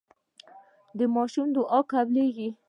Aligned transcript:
د 0.97 0.99
ماشوم 1.15 1.47
دعا 1.55 1.79
قبليږي. 1.91 2.49